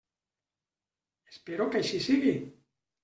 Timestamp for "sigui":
2.07-2.35